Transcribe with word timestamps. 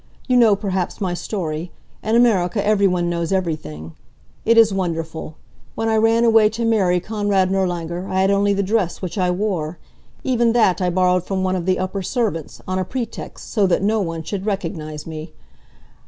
You 0.27 0.35
know 0.35 0.55
perhaps 0.55 0.99
my 0.99 1.13
story. 1.13 1.71
In 2.01 2.15
America, 2.15 2.65
everyone 2.65 3.07
knows 3.07 3.31
everything. 3.31 3.93
It 4.45 4.57
is 4.57 4.73
wonderful. 4.73 5.35
When 5.75 5.89
I 5.89 5.95
ran 5.97 6.23
away 6.23 6.49
to 6.57 6.65
marry 6.65 6.99
Konrad 6.99 7.51
Nirlanger 7.51 8.07
I 8.09 8.21
had 8.21 8.31
only 8.31 8.51
the 8.53 8.63
dress 8.63 9.03
which 9.03 9.19
I 9.19 9.29
wore; 9.29 9.77
even 10.23 10.53
that 10.53 10.81
I 10.81 10.89
borrowed 10.89 11.23
from 11.25 11.43
one 11.43 11.55
of 11.55 11.67
the 11.67 11.77
upper 11.77 12.01
servants, 12.01 12.63
on 12.67 12.79
a 12.79 12.83
pretext, 12.83 13.51
so 13.51 13.67
that 13.67 13.83
no 13.83 14.01
one 14.01 14.23
should 14.23 14.43
recognize 14.47 15.05
me. 15.05 15.33